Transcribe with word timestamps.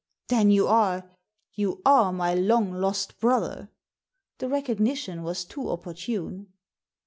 "Then 0.29 0.49
you 0.49 0.65
are— 0.67 1.11
you 1.53 1.79
are 1.85 2.11
my 2.11 2.33
long 2.33 2.71
lost 2.73 3.19
brother." 3.19 3.69
The 4.39 4.49
recognition 4.49 5.21
was 5.21 5.45
too 5.45 5.69
opportune. 5.69 6.51